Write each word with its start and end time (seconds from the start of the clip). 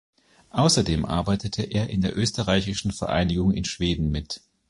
Außerdem 0.49 1.05
arbeitete 1.05 1.61
er 1.61 1.91
in 1.91 2.01
der 2.01 2.17
Österreichischen 2.17 2.91
Vereinigung 2.91 3.51
in 3.53 3.65
Schweden 3.65 4.09
mit. 4.09 4.41